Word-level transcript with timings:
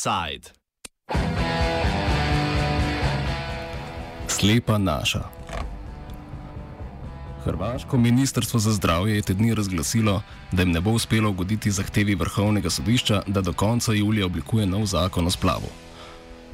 Offside. 0.00 0.48
Slepa 4.28 4.78
naša. 4.78 5.20
Hrvaško 7.44 7.98
ministrstvo 7.98 8.60
za 8.60 8.72
zdravje 8.72 9.16
je 9.16 9.22
te 9.22 9.34
dni 9.34 9.54
razglasilo, 9.54 10.22
da 10.52 10.62
jim 10.62 10.70
ne 10.70 10.80
bo 10.80 10.90
uspelo 10.90 11.30
ugoditi 11.30 11.70
zahtevi 11.70 12.14
vrhovnega 12.14 12.70
sodišča, 12.70 13.22
da 13.26 13.40
do 13.40 13.52
konca 13.52 13.92
julija 13.92 14.26
oblikuje 14.26 14.66
nov 14.66 14.86
zakon 14.86 15.26
o 15.26 15.30
splavu. 15.30 15.68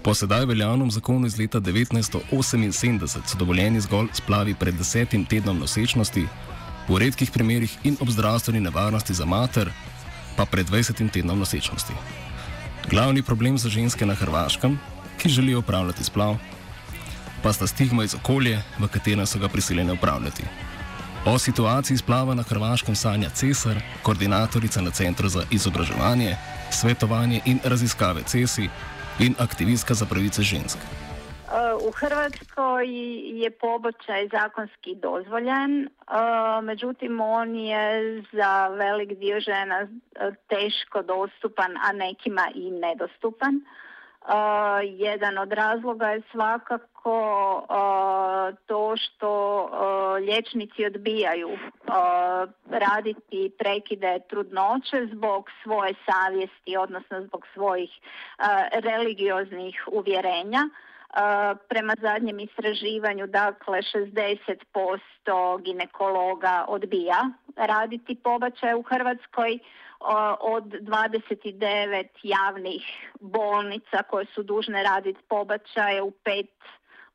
Po 0.03 0.15
sedaj 0.15 0.45
veljavnem 0.45 0.91
zakonu 0.91 1.27
iz 1.27 1.39
leta 1.39 1.61
1978 1.61 3.09
so 3.27 3.39
dovoljeni 3.39 3.81
zgolj 3.81 4.09
splavi 4.13 4.55
pred 4.55 4.75
desetim 4.75 5.25
tednom 5.25 5.59
nosečnosti, 5.59 6.27
v 6.89 6.99
redkih 6.99 7.31
primerjih 7.31 7.79
in 7.85 7.97
ob 8.01 8.11
zdravstveni 8.11 8.61
nevarnosti 8.61 9.15
za 9.15 9.25
mater, 9.25 9.71
pa 10.37 10.45
pred 10.45 10.67
20 10.67 11.11
tednom 11.11 11.39
nosečnosti. 11.39 11.95
Glavni 12.91 13.23
problem 13.23 13.59
za 13.59 13.69
ženske 13.69 14.07
na 14.07 14.15
Hrvaškem, 14.15 14.79
ki 15.19 15.29
želijo 15.29 15.59
upravljati 15.59 16.05
splav, 16.05 16.37
pa 17.43 17.53
sta 17.53 17.67
stigma 17.67 18.05
iz 18.05 18.15
okolja, 18.15 18.63
v 18.79 18.89
katerem 18.89 19.27
so 19.27 19.39
ga 19.39 19.49
prisiljeni 19.49 19.93
upravljati. 19.93 20.43
O 21.25 21.39
situaciji 21.39 21.99
splava 21.99 22.35
na 22.35 22.43
Hrvaškem 22.43 22.95
sanja 22.95 23.31
Cesar, 23.31 23.83
koordinatorica 24.03 24.81
na 24.81 24.91
Centru 24.91 25.29
za 25.29 25.43
izobraževanje, 25.51 26.37
svetovanje 26.71 27.41
in 27.45 27.59
raziskave 27.65 28.23
CESI 28.23 28.69
in 29.19 29.35
aktivistka 29.39 29.95
za 29.95 30.07
pravice 30.07 30.43
žensk. 30.43 30.79
U 31.87 31.91
Hrvatskoj 31.91 32.87
je 33.43 33.51
pobačaj 33.51 34.29
zakonski 34.29 34.95
dozvoljen, 34.95 35.89
međutim 36.63 37.21
on 37.21 37.55
je 37.57 38.23
za 38.33 38.69
velik 38.69 39.19
dio 39.19 39.41
žena 39.41 39.89
teško 40.49 41.03
dostupan, 41.03 41.77
a 41.77 41.93
nekima 41.93 42.49
i 42.55 42.71
nedostupan. 42.71 43.61
Jedan 44.83 45.39
od 45.39 45.53
razloga 45.53 46.07
je 46.07 46.23
svakako 46.33 47.17
to 48.67 48.97
što 48.97 49.31
liječnici 50.21 50.87
odbijaju 50.87 51.59
raditi 52.71 53.53
prekide 53.59 54.19
trudnoće 54.29 55.07
zbog 55.13 55.51
svoje 55.63 55.95
savjesti, 56.07 56.77
odnosno 56.77 57.21
zbog 57.23 57.47
svojih 57.55 57.91
religioznih 58.73 59.85
uvjerenja. 59.93 60.69
Prema 61.69 61.95
zadnjem 62.01 62.41
istraživanju, 62.41 63.27
dakle, 63.27 63.79
60% 63.79 65.63
ginekologa 65.63 66.65
odbija 66.69 67.31
raditi 67.57 68.15
pobačaj 68.15 68.75
u 68.75 68.83
Hrvatskoj 68.83 69.59
od 70.41 70.65
29 70.65 72.07
javnih 72.23 73.11
bolnica 73.21 74.03
koje 74.11 74.27
su 74.35 74.43
dužne 74.43 74.83
raditi 74.83 75.21
pobačaje 75.29 76.03
u 76.03 76.11
pet 76.11 76.51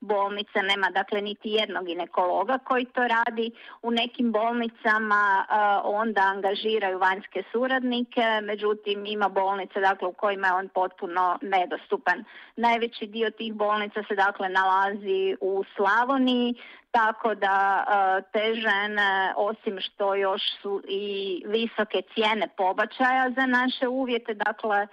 bolnica 0.01 0.61
nema 0.61 0.89
dakle 0.89 1.21
niti 1.21 1.49
jednog 1.49 1.85
ginekologa 1.85 2.57
koji 2.57 2.85
to 2.85 3.01
radi. 3.01 3.51
U 3.81 3.91
nekim 3.91 4.31
bolnicama 4.31 5.45
onda 5.83 6.21
angažiraju 6.21 6.99
vanjske 6.99 7.43
suradnike, 7.51 8.21
međutim 8.43 9.05
ima 9.05 9.29
bolnice 9.29 9.79
dakle 9.79 10.07
u 10.07 10.13
kojima 10.13 10.47
je 10.47 10.53
on 10.53 10.69
potpuno 10.69 11.39
nedostupan. 11.41 12.23
Najveći 12.55 13.07
dio 13.07 13.29
tih 13.29 13.53
bolnica 13.53 14.03
se 14.07 14.15
dakle 14.15 14.49
nalazi 14.49 15.35
u 15.41 15.63
Slavoniji, 15.75 16.55
tako 16.91 17.35
da 17.35 17.85
te 18.33 18.53
žene 18.55 19.33
osim 19.35 19.77
što 19.79 20.15
još 20.15 20.41
su 20.61 20.81
i 20.87 21.43
visoke 21.47 22.01
cijene 22.13 22.47
pobačaja 22.57 23.31
za 23.35 23.45
naše 23.45 23.87
uvjete, 23.87 24.33
dakle 24.33 24.87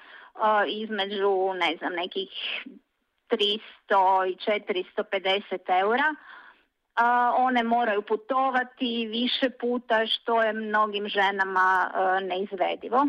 između 0.66 1.54
ne 1.54 1.76
znam 1.78 1.92
nekih 1.92 2.28
300 3.30 4.26
i 4.30 4.36
450 4.36 5.80
eura. 5.80 6.14
One 7.36 7.62
moraju 7.62 8.02
putovati 8.02 9.08
više 9.10 9.50
puta 9.60 10.06
što 10.06 10.42
je 10.42 10.52
mnogim 10.52 11.08
ženama 11.08 11.90
neizvedivo. 12.22 13.06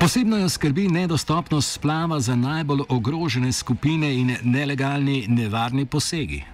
Posebno 0.00 0.36
jo 0.36 0.48
skrbi 0.48 0.88
nedostopnost 0.88 1.72
splava 1.72 2.20
za 2.20 2.36
najbolj 2.36 2.80
ogrožene 2.88 3.52
skupine 3.52 4.14
in 4.14 4.36
nelegalni 4.42 5.26
nevarni 5.28 5.86
posegi. 5.86 6.53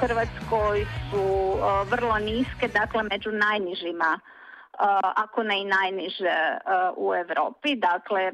Hrvatskoj 0.00 0.86
su 1.10 1.22
uh, 1.22 1.88
vrlo 1.90 2.18
niske, 2.18 2.68
dakle 2.68 3.02
među 3.02 3.30
najnižima, 3.30 4.20
uh, 4.20 4.78
ako 5.16 5.42
ne 5.42 5.62
i 5.62 5.64
najniže 5.64 6.36
uh, 6.54 6.94
u 6.96 7.14
Europi. 7.14 7.76
Dakle, 7.76 8.32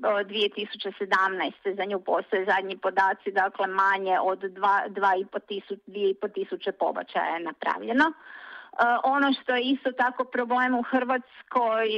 2017. 0.00 1.76
za 1.76 1.84
nju 1.84 2.00
postoje 2.00 2.44
zadnji 2.44 2.76
podaci, 2.76 3.32
dakle 3.32 3.66
manje 3.66 4.18
od 4.20 4.38
2,5 4.38 5.38
tisuće, 5.48 5.80
tisuće 6.34 6.72
pobačaja 6.72 7.34
je 7.34 7.40
napravljeno. 7.40 8.12
Ono 9.04 9.32
što 9.32 9.54
je 9.54 9.62
isto 9.62 9.92
tako 9.92 10.24
problem 10.24 10.74
u 10.74 10.82
Hrvatskoj 10.82 11.88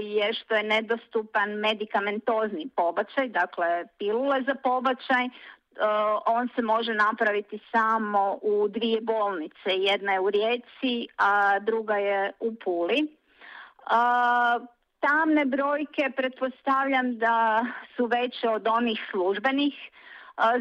je 0.00 0.32
što 0.32 0.54
je 0.54 0.62
nedostupan 0.62 1.50
medikamentozni 1.50 2.68
pobačaj, 2.76 3.28
dakle 3.28 3.84
pilule 3.98 4.42
za 4.42 4.54
pobačaj. 4.54 5.28
Uh, 5.72 6.22
on 6.26 6.48
se 6.54 6.62
može 6.62 6.94
napraviti 6.94 7.58
samo 7.72 8.38
u 8.42 8.68
dvije 8.68 9.00
bolnice. 9.00 9.70
Jedna 9.70 10.12
je 10.12 10.20
u 10.20 10.30
Rijeci, 10.30 11.08
a 11.16 11.58
druga 11.58 11.96
je 11.96 12.32
u 12.40 12.54
Puli. 12.54 13.02
Uh, 13.02 14.66
tamne 15.00 15.44
brojke 15.44 16.10
pretpostavljam 16.16 17.18
da 17.18 17.66
su 17.96 18.06
veće 18.06 18.48
od 18.48 18.68
onih 18.68 19.00
službenih 19.10 19.74
uh, 19.74 20.02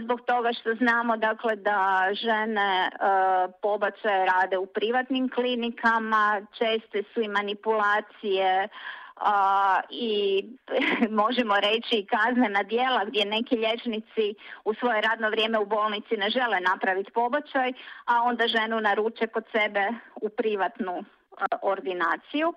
zbog 0.03 0.21
toga 0.21 0.53
što 0.53 0.75
znamo 0.75 1.17
dakle 1.17 1.55
da 1.55 2.09
žene 2.11 2.89
pobačaje 3.61 4.25
rade 4.25 4.57
u 4.57 4.65
privatnim 4.65 5.29
klinikama, 5.29 6.41
česte 6.57 7.03
su 7.13 7.21
i 7.21 7.27
manipulacije 7.27 8.67
i 9.89 10.45
možemo 11.23 11.55
reći 11.55 12.07
kaznena 12.09 12.63
djela 12.63 13.05
gdje 13.05 13.25
neki 13.25 13.55
liječnici 13.55 14.35
u 14.65 14.73
svoje 14.73 15.01
radno 15.01 15.29
vrijeme 15.29 15.59
u 15.59 15.65
bolnici 15.65 16.17
ne 16.17 16.29
žele 16.29 16.59
napraviti 16.59 17.11
pobačaj, 17.11 17.73
a 18.05 18.21
onda 18.23 18.47
ženu 18.47 18.79
naruče 18.79 19.27
kod 19.27 19.43
sebe 19.51 19.87
u 20.21 20.29
privatnu 20.29 21.03
ordinaciju. 21.61 22.53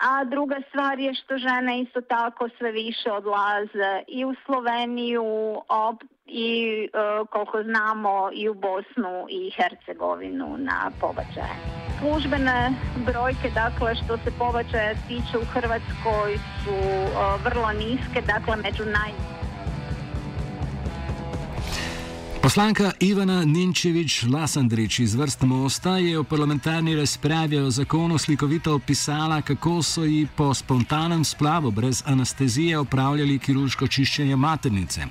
A 0.00 0.24
druga 0.24 0.56
stvar 0.68 0.98
je 0.98 1.14
što 1.14 1.38
žene 1.38 1.80
isto 1.80 2.00
tako 2.00 2.48
sve 2.58 2.72
više 2.72 3.12
odlaze 3.12 4.02
i 4.06 4.24
u 4.24 4.34
Sloveniju 4.46 5.62
i 6.26 6.82
e, 6.84 6.98
koliko 7.30 7.62
znamo 7.62 8.30
i 8.32 8.48
u 8.48 8.54
Bosnu 8.54 9.26
i 9.28 9.50
Hercegovinu 9.50 10.56
na 10.58 10.90
pobačaje. 11.00 11.87
Službene 11.98 12.74
brojke, 12.96 13.50
dakle, 13.50 13.94
što 13.94 14.18
se 14.18 14.30
pobačaja 14.30 14.94
tiče 15.08 15.38
u 15.38 15.44
Hrvatskoj 15.44 16.38
su 16.64 16.76
vrlo 17.44 17.72
niske, 17.72 18.20
dakle, 18.26 18.56
među 18.56 18.84
naj... 18.84 19.37
Poslanka 22.48 22.92
Ivana 23.00 23.44
Ninčevič-Lasandrič 23.44 24.98
iz 25.04 25.14
vrst 25.14 25.42
Mosta 25.44 25.98
je 26.00 26.16
v 26.16 26.24
parlamentarni 26.24 26.96
razpravi 26.96 27.58
o 27.60 27.70
zakonu 27.70 28.18
slikovito 28.18 28.72
opisala, 28.74 29.42
kako 29.42 29.82
so 29.82 30.04
ji 30.04 30.26
po 30.36 30.54
spontanem 30.54 31.24
splavu 31.24 31.70
brez 31.70 32.02
anestezije 32.06 32.78
opravljali 32.78 33.38
kirurško 33.38 33.86
čiščenje 33.86 34.36
maternice. 34.36 35.04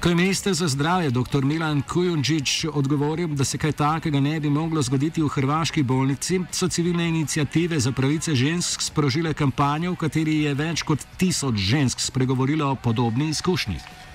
Ko 0.00 0.08
je 0.08 0.14
minister 0.14 0.54
za 0.54 0.68
zdravje 0.68 1.10
dr. 1.10 1.44
Milan 1.44 1.82
Kujundžič 1.82 2.64
odgovoril, 2.72 3.28
da 3.28 3.44
se 3.44 3.58
kaj 3.58 3.72
takega 3.72 4.20
ne 4.20 4.40
bi 4.40 4.50
moglo 4.50 4.82
zgoditi 4.82 5.22
v 5.22 5.28
hrvaški 5.28 5.82
bolnici, 5.82 6.40
so 6.50 6.68
civilne 6.68 7.06
inicijative 7.08 7.78
za 7.80 7.92
pravice 7.92 8.34
žensk 8.34 8.82
sprožile 8.82 9.34
kampanjo, 9.34 9.92
v 9.92 10.02
kateri 10.02 10.42
je 10.42 10.54
več 10.54 10.82
kot 10.82 11.06
tisoč 11.16 11.54
žensk 11.54 12.00
spregovorilo 12.00 12.72
o 12.72 12.74
podobni 12.74 13.28
izkušnji. 13.28 14.05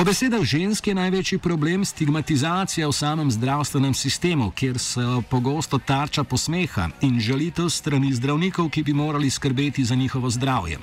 Po 0.00 0.04
besedah 0.08 0.40
žensk 0.40 0.86
je 0.88 0.94
največji 0.96 1.36
problem 1.44 1.82
stigmatizacija 1.84 2.88
v 2.88 2.92
samem 2.96 3.28
zdravstvenem 3.28 3.92
sistemu, 3.92 4.46
kjer 4.56 4.78
so 4.80 5.20
pogosto 5.28 5.76
tarča 5.76 6.24
posmeha 6.24 6.86
in 7.04 7.18
žalitev 7.20 7.68
strani 7.68 8.08
zdravnikov, 8.16 8.70
ki 8.72 8.80
bi 8.82 8.96
morali 8.96 9.28
skrbeti 9.30 9.84
za 9.84 9.94
njihovo 9.94 10.30
zdravje. 10.32 10.78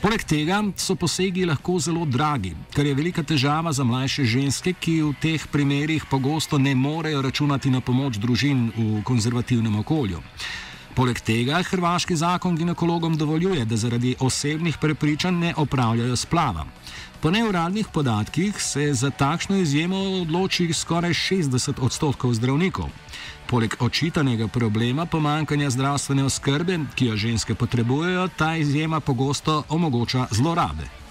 Poleg 0.00 0.24
tega 0.24 0.62
so 0.76 0.96
posegi 0.96 1.44
lahko 1.44 1.76
zelo 1.78 2.08
dragi, 2.08 2.54
kar 2.72 2.86
je 2.86 2.94
velika 2.94 3.22
težava 3.22 3.76
za 3.76 3.84
mlajše 3.84 4.24
ženske, 4.24 4.72
ki 4.72 5.02
v 5.02 5.12
teh 5.20 5.44
primerih 5.52 6.08
pogosto 6.08 6.56
ne 6.58 6.72
morejo 6.74 7.20
računati 7.22 7.70
na 7.70 7.84
pomoč 7.84 8.16
družin 8.16 8.70
v 8.72 9.02
konzervativnem 9.04 9.76
okolju. 9.84 10.22
Poleg 10.96 11.18
tega 11.20 11.58
hrvaški 11.60 12.16
zakon 12.16 12.56
ginekologom 12.56 13.18
dovoljuje, 13.20 13.64
da 13.68 13.76
zaradi 13.76 14.14
osebnih 14.20 14.78
prepričanj 14.80 15.34
ne 15.36 15.52
opravljajo 15.56 16.16
splava. 16.16 16.64
Po 17.20 17.30
neuradnih 17.30 17.86
podatkih 17.92 18.62
se 18.62 18.94
za 18.94 19.10
takšno 19.10 19.56
izjemo 19.56 19.96
odloči 19.96 20.72
skoraj 20.72 21.10
60 21.10 21.80
odstotkov 21.80 22.34
zdravnikov. 22.34 22.90
Poleg 23.46 23.74
očitanega 23.80 24.48
problema 24.48 25.06
pomankanja 25.06 25.70
zdravstvene 25.70 26.24
oskrbe, 26.24 26.78
ki 26.94 27.06
jo 27.06 27.16
ženske 27.16 27.54
potrebujejo, 27.54 28.28
ta 28.36 28.56
izjema 28.56 29.00
pogosto 29.00 29.62
omogoča 29.68 30.26
zlorabe. 30.30 31.05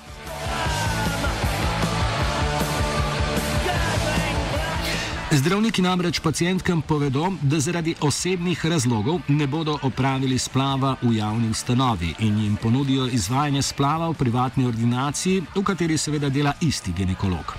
Zdravniki 5.35 5.81
namreč 5.81 6.19
pacijentkam 6.19 6.81
povedo, 6.81 7.31
da 7.41 7.59
zaradi 7.59 7.95
osebnih 8.01 8.65
razlogov 8.65 9.19
ne 9.27 9.47
bodo 9.47 9.77
opravili 9.81 10.37
splava 10.39 10.95
v 11.01 11.15
javni 11.15 11.49
ustanovi 11.49 12.13
in 12.19 12.37
jim 12.39 12.55
ponudijo 12.55 13.07
izvajanje 13.07 13.61
splava 13.61 14.07
v 14.09 14.13
privatni 14.13 14.65
ordinaciji, 14.65 15.41
v 15.55 15.63
kateri 15.63 15.97
seveda 15.97 16.29
dela 16.29 16.53
isti 16.61 16.93
ginekolog. 16.93 17.53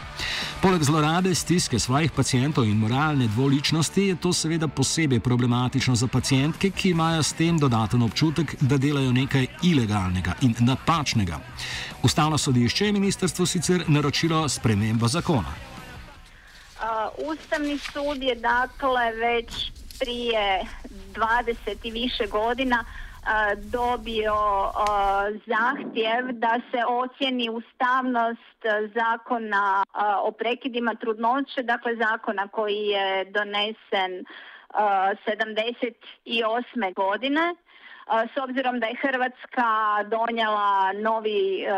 Poleg 0.62 0.82
zlorabe 0.82 1.34
stiske 1.34 1.78
svojih 1.78 2.12
pacijentov 2.16 2.64
in 2.64 2.78
moralne 2.78 3.28
dvoličnosti 3.28 4.02
je 4.02 4.16
to 4.16 4.32
seveda 4.32 4.68
posebej 4.68 5.20
problematično 5.20 5.96
za 5.96 6.06
pacijentke, 6.06 6.70
ki 6.70 6.90
imajo 6.90 7.22
s 7.22 7.32
tem 7.32 7.58
dodaten 7.58 8.02
občutek, 8.02 8.56
da 8.60 8.78
delajo 8.78 9.12
nekaj 9.12 9.46
ilegalnega 9.62 10.34
in 10.40 10.54
napačnega. 10.58 11.40
Ustavno 12.02 12.38
sodišče 12.38 12.86
je 12.86 12.92
ministrstvo 12.92 13.46
sicer 13.46 13.84
naročilo 13.88 14.48
spremembo 14.48 15.08
zakona. 15.08 15.75
Ustavni 17.18 17.78
sud 17.78 18.22
je 18.22 18.34
dakle 18.34 19.12
već 19.12 19.72
prije 20.00 20.60
20 20.84 21.76
i 21.82 21.90
više 21.90 22.26
godina 22.26 22.84
dobio 23.56 24.34
zahtjev 25.46 26.32
da 26.32 26.60
se 26.70 26.78
ocjeni 26.88 27.50
ustavnost 27.50 28.64
zakona 28.94 29.84
o 30.22 30.32
prekidima 30.32 30.94
trudnoće, 30.94 31.62
dakle 31.62 31.96
zakona 31.96 32.48
koji 32.48 32.86
je 32.86 33.24
donesen 33.24 34.24
78. 34.74 36.94
godine 36.94 37.54
s 38.06 38.36
obzirom 38.42 38.80
da 38.80 38.86
je 38.86 38.96
Hrvatska 39.02 39.68
donijela 40.10 40.92
novi 40.92 41.62
e, 41.62 41.68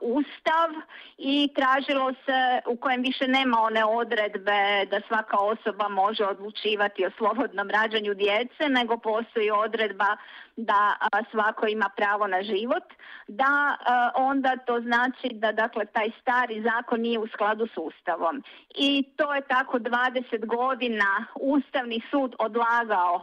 ustav 0.00 0.70
i 1.18 1.48
tražilo 1.54 2.12
se 2.12 2.60
u 2.66 2.76
kojem 2.76 3.02
više 3.02 3.28
nema 3.28 3.60
one 3.60 3.84
odredbe 3.84 4.86
da 4.90 5.00
svaka 5.08 5.36
osoba 5.38 5.88
može 5.88 6.24
odlučivati 6.24 7.06
o 7.06 7.10
slobodnom 7.18 7.70
rađanju 7.70 8.14
djece, 8.14 8.68
nego 8.68 8.96
postoji 8.96 9.50
odredba 9.50 10.16
da 10.58 10.96
svako 11.30 11.66
ima 11.66 11.90
pravo 11.96 12.26
na 12.26 12.42
život, 12.42 12.82
da 13.28 13.76
onda 14.14 14.56
to 14.56 14.80
znači 14.80 15.28
da 15.32 15.52
dakle 15.52 15.86
taj 15.86 16.10
stari 16.20 16.62
zakon 16.62 17.00
nije 17.00 17.18
u 17.18 17.26
skladu 17.26 17.66
s 17.66 17.76
Ustavom. 17.76 18.42
I 18.74 19.04
to 19.16 19.34
je 19.34 19.40
tako 19.40 19.78
20 19.78 20.46
godina 20.46 21.24
Ustavni 21.34 22.02
sud 22.10 22.34
odlagao 22.38 23.22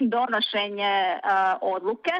donošenje 0.00 1.18
odluke 1.60 2.12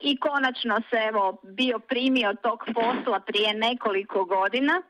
i 0.00 0.16
konačno 0.16 0.80
se 0.90 0.96
evo 1.08 1.36
bio 1.42 1.78
primio 1.78 2.34
tog 2.42 2.64
posla 2.74 3.20
prije 3.20 3.54
nekoliko 3.54 4.24
godina 4.24 4.82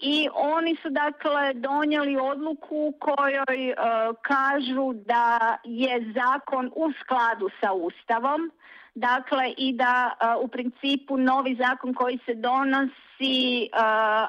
i 0.00 0.28
oni 0.34 0.76
su 0.82 0.90
dakle 0.90 1.52
donijeli 1.54 2.16
odluku 2.16 2.76
u 2.76 2.94
kojoj 2.98 3.70
e, 3.70 3.74
kažu 4.22 4.92
da 4.92 5.56
je 5.64 6.12
zakon 6.14 6.70
u 6.76 6.92
skladu 7.00 7.50
sa 7.60 7.72
Ustavom, 7.72 8.50
dakle 8.94 9.54
i 9.56 9.72
da 9.72 10.10
e, 10.12 10.26
u 10.40 10.48
principu 10.48 11.16
novi 11.16 11.54
zakon 11.54 11.94
koji 11.94 12.18
se 12.26 12.34
donosi 12.34 13.62
e, 13.62 13.68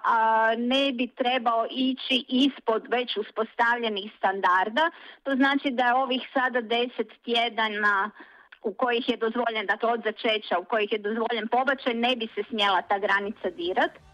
a 0.03 0.53
ne 0.57 0.91
bi 0.91 1.07
trebao 1.07 1.65
ići 1.71 2.25
ispod 2.27 2.87
već 2.89 3.17
uspostavljenih 3.17 4.11
standarda. 4.17 4.91
To 5.23 5.35
znači 5.35 5.71
da 5.71 5.85
je 5.85 5.93
ovih 5.93 6.29
sada 6.33 6.61
deset 6.61 7.11
tjedana 7.23 8.11
u 8.63 8.73
kojih 8.73 9.09
je 9.09 9.17
dozvoljen, 9.17 9.65
dakle 9.65 9.91
od 9.91 10.01
začeća 10.03 10.59
u 10.59 10.65
kojih 10.65 10.91
je 10.91 10.97
dozvoljen 10.97 11.47
pobačaj, 11.47 11.93
ne 11.93 12.15
bi 12.15 12.27
se 12.35 12.43
smjela 12.49 12.81
ta 12.81 12.99
granica 12.99 13.49
dirati. 13.49 14.10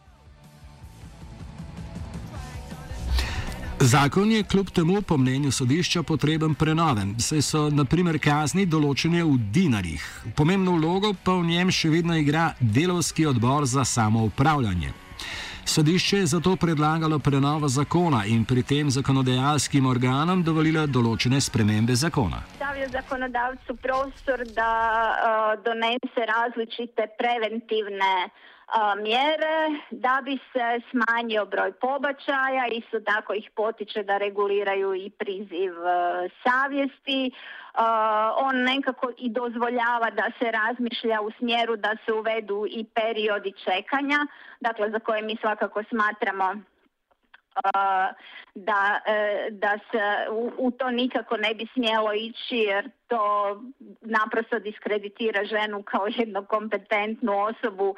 Zakon 3.88 4.31
je 4.31 4.44
kljub 4.44 4.69
temu 4.69 5.01
po 5.01 5.18
mnenju 5.18 5.51
sodišča 5.51 6.04
potreben 6.04 6.56
prenove, 6.56 7.01
saj 7.19 7.42
so 7.42 7.60
naprimer 7.72 8.18
kazni 8.19 8.66
določene 8.68 9.22
v 9.24 9.38
dinarjih. 9.56 10.07
Pomembno 10.36 10.74
vlogo 10.75 11.13
pa 11.24 11.38
v 11.38 11.45
njem 11.48 11.72
še 11.72 11.94
vedno 11.94 12.18
igra 12.19 12.50
delovski 12.60 13.24
odbor 13.31 13.63
za 13.63 13.86
samoupravljanje. 13.88 14.92
Sodišče 15.63 16.19
je 16.19 16.25
zato 16.34 16.56
predlagalo 16.60 17.19
prenovo 17.19 17.69
zakona 17.72 18.25
in 18.25 18.44
pri 18.45 18.63
tem 18.63 18.92
zakonodajalskim 18.92 19.88
organom 19.88 20.44
dovolilo 20.44 20.84
določene 20.88 21.39
spremembe 21.39 21.95
zakona. 21.95 22.44
Stavlja 22.57 22.89
zakonodavcu 22.98 23.78
prostor, 23.88 24.44
da 24.51 24.68
uh, 25.00 25.63
donese 25.63 26.28
različite 26.34 27.07
preventivne 27.16 28.12
mjere 28.97 29.79
da 29.91 30.21
bi 30.23 30.39
se 30.53 30.81
smanjio 30.91 31.45
broj 31.45 31.71
pobačaja, 31.71 32.67
isto 32.71 32.99
tako 32.99 33.33
ih 33.33 33.49
potiče 33.55 34.03
da 34.03 34.17
reguliraju 34.17 34.95
i 34.95 35.09
priziv 35.09 35.71
e, 35.71 36.29
savjesti. 36.43 37.31
On 38.37 38.63
nekako 38.63 39.11
i 39.17 39.29
dozvoljava 39.29 40.09
da 40.09 40.31
se 40.39 40.51
razmišlja 40.51 41.21
u 41.21 41.31
smjeru 41.31 41.75
da 41.75 41.97
se 42.05 42.13
uvedu 42.13 42.65
i 42.69 42.85
periodi 42.95 43.51
čekanja, 43.51 44.27
dakle 44.59 44.91
za 44.91 44.99
koje 44.99 45.21
mi 45.21 45.37
svakako 45.41 45.83
smatramo 45.83 46.55
da, 48.56 49.01
e, 49.06 49.48
da 49.51 49.80
se 49.92 50.30
u, 50.57 50.71
to 50.71 50.92
nikako 50.92 51.38
ne 51.38 51.54
bi 51.54 51.68
smjelo 51.74 52.13
ići 52.13 52.56
jer 52.56 52.89
to 53.07 53.21
naprosto 54.01 54.59
diskreditira 54.59 55.45
ženu 55.45 55.83
kao 55.83 56.07
jednu 56.18 56.45
kompetentnu 56.45 57.33
osobu 57.39 57.95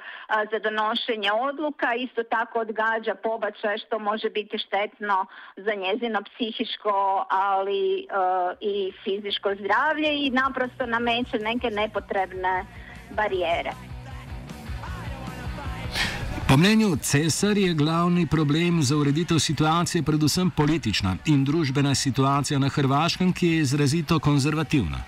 za 0.52 0.60
donošenje 0.60 1.32
odluka, 1.32 1.94
isto 1.96 2.24
tako 2.24 2.60
odgađa 2.60 3.16
pobačaj 3.16 3.78
što 3.78 4.00
može 4.00 4.30
biti 4.30 4.58
štetno 4.58 5.26
za 5.58 5.74
njezino 5.74 6.20
psihičko, 6.22 7.26
ali 7.30 8.00
e, 8.00 8.06
i 8.60 8.92
fizičko 9.04 9.56
zdravlje 9.56 10.10
i 10.26 10.30
naprosto 10.30 10.86
nameće 10.86 11.38
neke 11.40 11.69
nepotrebne 11.69 12.66
barijere. 13.16 13.99
Po 16.50 16.58
mnenju 16.58 16.96
Cesar 17.02 17.58
je 17.58 17.74
glavni 17.74 18.28
problem 18.28 18.84
za 18.84 18.98
ureditev 18.98 19.40
situacije 19.40 20.04
predvsem 20.04 20.50
politična 20.50 21.18
in 21.26 21.46
družbena 21.46 21.96
situacija 21.96 22.60
na 22.60 22.70
Hrvaškem, 22.70 23.34
ki 23.34 23.48
je 23.48 23.60
izrazito 23.60 24.20
konzervativna. 24.20 25.04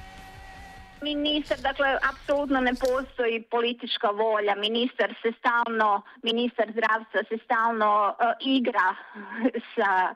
Ministar, 1.01 1.58
dakle, 1.58 1.98
apsolutno 2.12 2.62
ne 2.62 2.74
postoji 2.74 3.41
politička 3.41 4.10
volja. 4.10 4.55
Ministar 4.55 5.13
se 5.22 5.31
stalno, 5.39 6.01
ministar 6.24 6.72
zdravstva 6.72 7.22
se 7.29 7.38
stalno 7.46 7.91
uh, 8.10 8.25
igra 8.39 8.96
sa, 9.75 10.15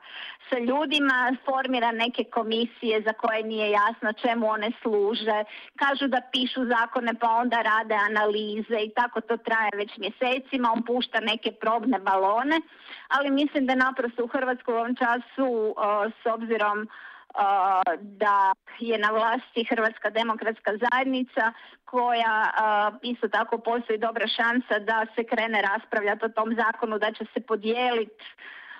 sa 0.50 0.58
ljudima, 0.58 1.36
formira 1.44 1.92
neke 1.92 2.24
komisije 2.24 3.02
za 3.06 3.12
koje 3.12 3.42
nije 3.42 3.70
jasno 3.70 4.12
čemu 4.12 4.46
one 4.48 4.70
služe. 4.82 5.44
Kažu 5.76 6.06
da 6.08 6.20
pišu 6.32 6.64
zakone 6.64 7.14
pa 7.20 7.30
onda 7.30 7.62
rade 7.62 7.94
analize 7.94 8.78
i 8.80 8.90
tako 8.90 9.20
to 9.20 9.36
traje 9.36 9.70
već 9.74 9.90
mjesecima. 9.96 10.72
On 10.72 10.82
pušta 10.82 11.20
neke 11.20 11.52
probne 11.52 11.98
balone, 11.98 12.60
ali 13.08 13.30
mislim 13.30 13.66
da 13.66 13.74
naprosto 13.74 14.24
u 14.24 14.28
Hrvatskoj 14.28 14.74
u 14.74 14.78
ovom 14.78 14.96
času 14.96 15.48
uh, 15.48 15.74
s 16.22 16.26
obzirom 16.26 16.88
da 18.00 18.54
je 18.78 18.98
na 18.98 19.10
vlasti 19.10 19.64
Hrvatska 19.70 20.10
demokratska 20.10 20.72
zajednica 20.84 21.52
koja 21.84 22.50
isto 23.02 23.28
tako 23.28 23.58
postoji 23.58 23.98
dobra 23.98 24.26
šansa 24.26 24.78
da 24.78 25.06
se 25.14 25.24
krene 25.24 25.62
raspravljati 25.62 26.24
o 26.24 26.28
tom 26.28 26.54
zakonu, 26.54 26.98
da 26.98 27.12
će 27.12 27.24
se 27.34 27.40
podijeliti 27.40 28.24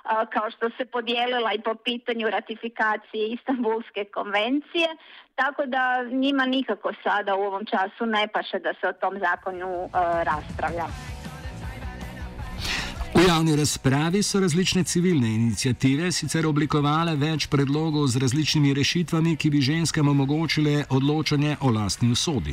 kao 0.07 0.51
što 0.51 0.71
se 0.71 0.85
podijelila 0.85 1.53
i 1.53 1.61
po 1.61 1.75
pitanju 1.75 2.31
ratifikacije 2.31 3.29
Istanbulske 3.29 4.05
konvencije, 4.05 4.89
tako 5.35 5.67
da 5.67 6.05
njima 6.11 6.47
nikako 6.47 6.93
sada 7.03 7.35
u 7.35 7.43
ovom 7.43 7.65
času 7.65 8.07
ne 8.07 8.29
paše 8.29 8.59
da 8.59 8.75
se 8.81 8.89
o 8.89 8.93
tom 8.93 9.19
zakonu 9.19 9.91
raspravlja. 10.25 11.16
V 13.17 13.25
javni 13.29 13.57
razpravi 13.57 14.21
so 14.23 14.41
različne 14.41 14.83
civilne 14.85 15.29
inicijative 15.35 16.11
sicer 16.13 16.47
oblikovale 16.47 17.15
več 17.17 17.47
predlogov 17.49 18.11
z 18.13 18.21
različnimi 18.21 18.75
rešitvami, 18.77 19.33
ki 19.41 19.51
bi 19.55 19.61
ženskam 19.65 20.11
omogočile 20.13 20.85
odločanje 20.99 21.57
o 21.65 21.71
lastni 21.73 22.11
usodi. 22.13 22.53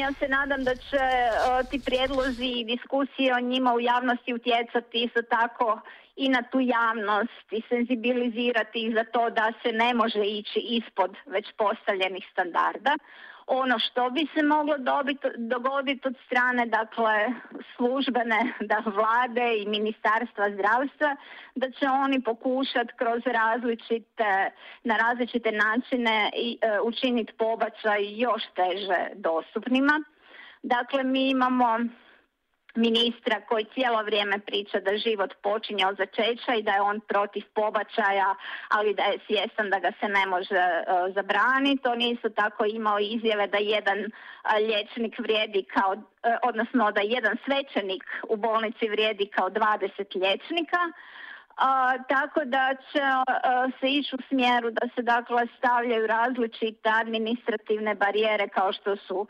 Ja 0.00 0.10
se 0.18 0.28
nadam 0.28 0.64
da 0.64 0.74
će 0.74 1.04
uh, 1.04 1.70
ti 1.70 1.78
prijedlozi 1.86 2.50
i 2.60 2.64
diskusije 2.64 3.34
o 3.34 3.40
njima 3.40 3.74
u 3.74 3.80
javnosti 3.80 4.34
utjecati 4.34 5.04
isto 5.06 5.22
tako 5.22 5.80
i 6.16 6.28
na 6.28 6.42
tu 6.42 6.58
javnost 6.60 7.46
i 7.50 7.62
senzibilizirati 7.68 8.78
ih 8.86 8.94
za 8.94 9.04
to 9.04 9.30
da 9.30 9.52
se 9.62 9.72
ne 9.72 9.94
može 9.94 10.24
ići 10.24 10.60
ispod 10.80 11.10
već 11.26 11.46
postavljenih 11.62 12.24
standarda. 12.32 12.94
Ono 13.46 13.78
što 13.78 14.10
bi 14.10 14.26
se 14.34 14.42
moglo 14.42 14.78
dobiti, 14.78 15.28
dogoditi 15.36 16.08
od 16.08 16.16
strane 16.26 16.66
dakle 16.66 17.14
službene 17.76 18.52
da 18.60 18.82
vlade 18.84 19.56
i 19.58 19.68
ministarstva 19.68 20.50
zdravstva 20.50 21.16
da 21.54 21.70
će 21.70 21.86
oni 21.88 22.20
pokušati 22.20 22.92
kroz 22.96 23.22
različite 23.26 24.50
na 24.84 24.96
različite 24.96 25.52
načine 25.52 26.30
i, 26.36 26.58
e, 26.60 26.80
učiniti 26.80 27.32
pobačaj 27.32 28.16
još 28.16 28.42
teže 28.54 29.06
dostupnima. 29.14 30.02
Dakle, 30.62 31.02
mi 31.02 31.30
imamo 31.30 31.78
ministra 32.74 33.40
koji 33.48 33.64
cijelo 33.74 34.02
vrijeme 34.02 34.38
priča 34.38 34.80
da 34.80 34.96
život 34.96 35.34
počinje 35.42 35.86
od 35.86 35.96
začeća 35.96 36.54
i 36.54 36.62
da 36.62 36.72
je 36.72 36.80
on 36.80 37.00
protiv 37.00 37.42
pobačaja, 37.54 38.34
ali 38.68 38.94
da 38.94 39.02
je 39.02 39.18
svjestan 39.26 39.70
da 39.70 39.78
ga 39.78 39.92
se 40.00 40.08
ne 40.08 40.26
može 40.26 40.64
uh, 40.64 41.14
zabraniti. 41.14 41.88
On 41.88 42.00
je 42.00 42.10
isto 42.10 42.28
tako 42.28 42.64
imao 42.64 42.98
izjave 42.98 43.46
da 43.46 43.58
jedan 43.58 43.98
uh, 43.98 44.10
liječnik 44.68 45.18
vrijedi 45.18 45.64
kao, 45.74 45.92
uh, 45.92 46.02
odnosno 46.42 46.92
da 46.92 47.00
jedan 47.00 47.36
svećenik 47.44 48.04
u 48.28 48.36
bolnici 48.36 48.88
vrijedi 48.88 49.26
kao 49.26 49.50
20 49.50 50.22
liječnika. 50.22 50.80
Uh, 51.54 52.06
tako 52.08 52.40
da 52.44 52.74
će 52.92 53.02
uh, 53.02 53.72
se 53.80 53.86
ići 53.88 54.16
u 54.16 54.18
smjeru 54.28 54.70
da 54.70 54.88
se 54.94 55.02
dakle 55.02 55.46
stavljaju 55.58 56.06
različite 56.06 56.88
administrativne 56.88 57.94
barijere 57.94 58.48
kao 58.48 58.72
što 58.72 58.96
su 58.96 59.26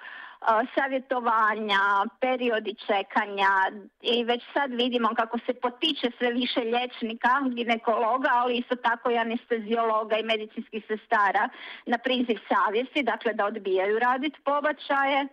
savjetovanja, 0.75 1.81
periodi 2.21 2.75
čekanja 2.87 3.49
i 4.01 4.25
već 4.25 4.43
sad 4.53 4.71
vidimo 4.71 5.09
kako 5.17 5.39
se 5.47 5.55
potiče 5.55 6.11
sve 6.19 6.33
više 6.33 6.61
liječnika, 6.61 7.29
ginekologa, 7.55 8.29
ali 8.33 8.57
isto 8.57 8.77
tako 8.77 9.11
i 9.11 9.19
anesteziologa 9.19 10.17
i 10.17 10.23
medicinskih 10.23 10.85
sestara 10.89 11.49
na 11.87 11.99
priziv 11.99 12.39
savjesti, 12.49 13.03
dakle 13.03 13.33
da 13.33 13.47
odbijaju 13.47 13.99
raditi 13.99 14.41
pobačaje 14.45 15.27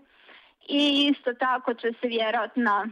i 0.68 1.12
isto 1.12 1.34
tako 1.34 1.74
će 1.74 1.88
se 2.02 2.08
vjerojatno 2.08 2.88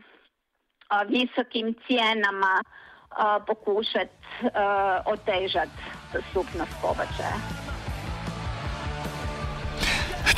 visokim 1.07 1.75
cijenama 1.87 2.63
pokušati 3.47 4.11
otežati 5.05 5.81
dostupnost 6.13 6.75
pobačaja. 6.81 7.68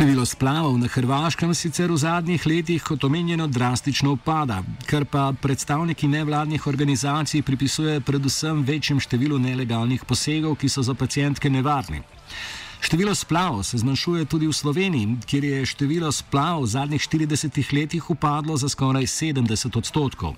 Število 0.01 0.25
splavov 0.25 0.73
na 0.81 0.89
Hrvaškem 0.89 1.53
sicer 1.53 1.91
v 1.93 1.97
zadnjih 2.01 2.41
letih, 2.49 2.81
kot 2.81 3.03
omenjeno, 3.05 3.45
drastično 3.45 4.15
upada, 4.17 4.63
kar 4.89 5.05
pa 5.05 5.27
predstavniki 5.29 6.09
nevladnih 6.09 6.65
organizacij 6.65 7.43
pripisujejo 7.45 8.01
predvsem 8.01 8.63
večjim 8.65 8.97
številu 8.97 9.37
nelegalnih 9.37 10.01
posegov, 10.09 10.57
ki 10.57 10.73
so 10.73 10.81
za 10.81 10.97
pacijentke 10.97 11.53
nevarni. 11.53 12.01
Število 12.81 13.15
splavov 13.15 13.63
se 13.63 13.77
zmanjšuje 13.77 14.25
tudi 14.25 14.47
v 14.49 14.53
Sloveniji, 14.53 15.17
kjer 15.29 15.43
je 15.43 15.65
število 15.65 16.09
splavov 16.11 16.65
v 16.65 16.71
zadnjih 16.73 17.01
40 17.01 17.73
letih 17.77 18.09
upadlo 18.09 18.57
za 18.57 18.69
skoraj 18.69 19.05
70 19.05 19.77
odstotkov. 19.77 20.33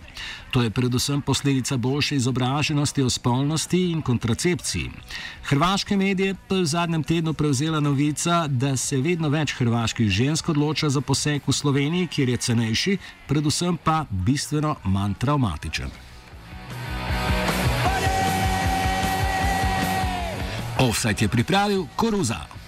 To 0.52 0.62
je 0.62 0.70
predvsem 0.70 1.22
posledica 1.22 1.78
boljše 1.78 2.16
izobraženosti 2.16 3.02
o 3.02 3.10
spolnosti 3.10 3.92
in 3.92 4.02
kontracepciji. 4.02 4.92
Hrvaške 5.44 5.98
medije 5.98 6.36
pa 6.48 6.56
je 6.56 6.62
v 6.62 6.66
zadnjem 6.66 7.04
tednu 7.04 7.34
prevzela 7.34 7.80
novica, 7.80 8.48
da 8.48 8.78
se 8.78 9.00
vedno 9.00 9.30
več 9.30 9.56
hrvaških 9.56 10.10
žensk 10.10 10.50
odloča 10.50 10.90
za 10.90 11.02
poseg 11.02 11.48
v 11.48 11.54
Sloveniji, 11.54 12.08
kjer 12.08 12.30
je 12.30 12.38
cenejši, 12.38 12.98
predvsem 13.28 13.78
pa 13.78 14.06
bistveno 14.12 14.76
manj 14.84 15.16
traumatičen. 15.16 16.13
Offset 20.84 21.22
je 21.22 21.28
pripravil 21.28 21.88
Koruza. 21.96 22.63